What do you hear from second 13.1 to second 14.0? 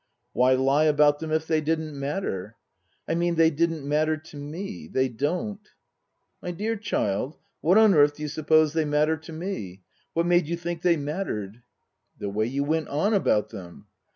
about them."